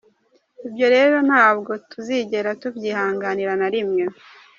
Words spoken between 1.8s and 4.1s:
tuzigera tubyihanganira na rimwe.